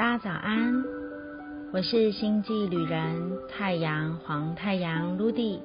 [0.00, 0.82] 大家早安，
[1.74, 5.60] 我是星际旅人太阳黄太阳 Ludy。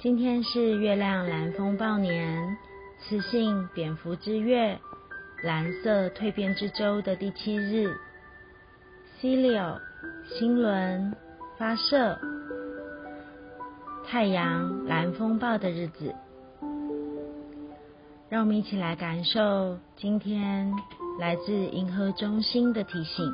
[0.00, 2.56] 今天是月亮蓝风暴年，
[2.98, 4.76] 雌性蝙蝠之月，
[5.44, 7.96] 蓝色蜕变之周的第七日
[9.20, 9.78] ，Celio
[10.26, 11.14] 星轮
[11.56, 12.18] 发射，
[14.04, 16.12] 太阳蓝风暴的日子。
[18.28, 20.72] 让我们一起来感受今天
[21.18, 23.32] 来自银河中心的提醒。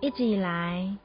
[0.00, 0.96] 一直以来，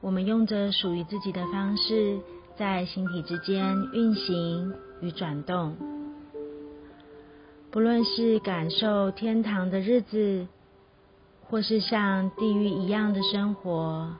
[0.00, 2.18] 我们用着属于自己的方式，
[2.56, 5.76] 在星体之间运行与转动。
[7.70, 10.46] 不论是感受天堂的日子，
[11.48, 14.10] 或是像地狱一样的生活。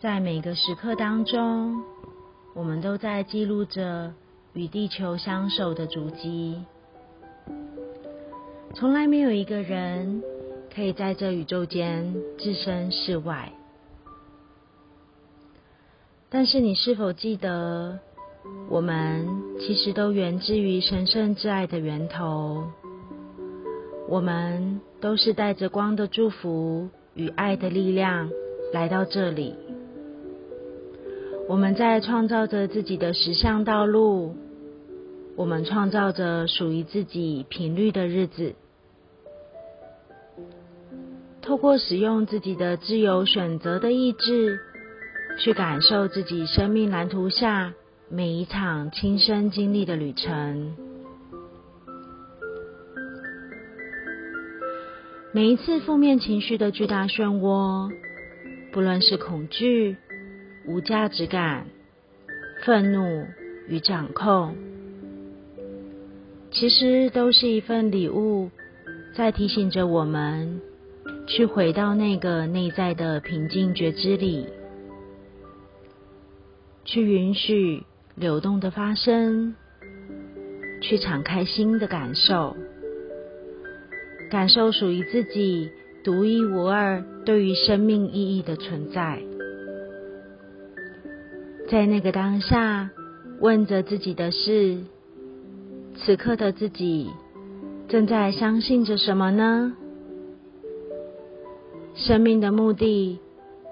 [0.00, 1.82] 在每个时刻当中，
[2.54, 4.12] 我们都在记录着
[4.56, 6.56] 与地球相守的足迹。
[8.74, 10.22] 从来没有一个人
[10.74, 13.52] 可以在这宇宙间置身事外。
[16.30, 17.98] 但是，你是否记得，
[18.70, 19.28] 我们
[19.60, 22.64] 其实都源自于神圣之爱的源头？
[24.08, 28.30] 我们都是带着光的祝福与爱的力量
[28.72, 29.54] 来到这里。
[31.48, 34.34] 我们在创造着自己的实相道路，
[35.36, 38.54] 我们创造着属于自己频率的日子。
[41.42, 44.58] 透过使用自己的自由选择的意志，
[45.38, 47.74] 去感受自己生命蓝图下
[48.08, 50.74] 每一场亲身经历的旅程。
[55.32, 57.92] 每一次负面情绪的巨大漩涡，
[58.72, 59.96] 不论是恐惧。
[60.68, 61.66] 无价值感、
[62.64, 63.24] 愤怒
[63.68, 64.56] 与掌控，
[66.58, 68.48] 其实都是一份礼物，
[69.14, 70.62] 在提醒着我们
[71.26, 74.46] 去回到那个内在的平静觉知里，
[76.86, 77.82] 去允许
[78.14, 79.54] 流动的发生，
[80.80, 82.56] 去敞开心的感受，
[84.30, 85.68] 感受属于自己
[86.02, 89.22] 独一无二对于生命意义的存在。
[91.68, 92.88] 在那个当下，
[93.40, 94.78] 问着自己的事：
[96.06, 97.10] 此刻的自己
[97.88, 99.76] 正在相信着什么呢？
[101.96, 103.18] 生命的目的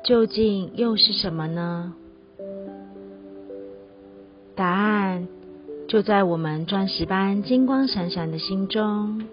[0.03, 1.95] 究竟又是什么呢？
[4.57, 5.29] 答案
[5.87, 9.29] 就在我们钻石般金光闪闪的心中。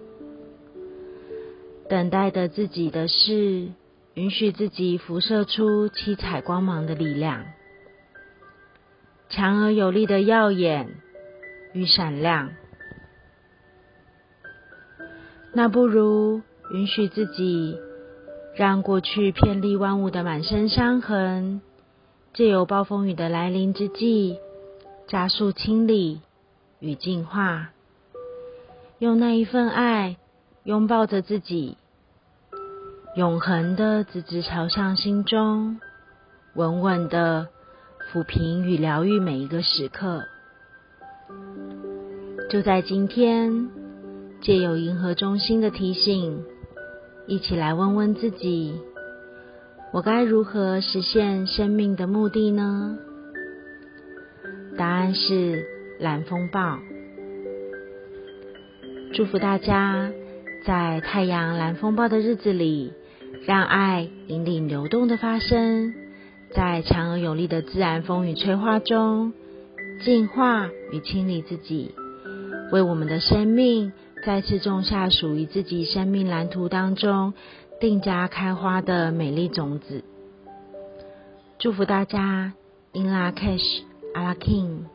[1.88, 3.66] 等待的自己的事，
[4.14, 7.46] 允许自己辐射出七彩光芒的力量。
[9.28, 10.88] 强而有力的耀眼
[11.72, 12.50] 与闪亮，
[15.52, 16.42] 那不如
[16.72, 17.78] 允许自己
[18.56, 21.60] 让过去遍历万物的满身伤痕，
[22.34, 24.38] 借由暴风雨的来临之际，
[25.06, 26.20] 加速清理
[26.80, 27.70] 与净化，
[28.98, 30.16] 用那一份爱
[30.64, 31.76] 拥抱着自己，
[33.16, 35.80] 永恒的直直朝向心中，
[36.54, 37.48] 稳稳的。
[38.12, 40.24] 抚平与疗愈每一个时刻，
[42.50, 43.70] 就在今天，
[44.42, 46.42] 借由银河中心的提醒，
[47.28, 48.74] 一起来问问自己：
[49.92, 52.98] 我该如何实现生命的目的呢？
[54.76, 55.64] 答案是
[56.00, 56.80] 蓝风暴。
[59.14, 60.10] 祝福大家
[60.66, 62.92] 在太阳蓝风暴的日子里，
[63.46, 65.94] 让爱引领流动的发生。
[66.52, 69.32] 在强而有力的自然风雨催化中，
[70.04, 71.94] 净化与清理自己，
[72.72, 73.92] 为我们的生命
[74.24, 77.34] 再次种下属于自己生命蓝图当中
[77.80, 80.04] 定家开花的美丽种子。
[81.58, 82.52] 祝福大家
[82.92, 83.82] ，In La Cash,
[84.14, 84.91] a l a King。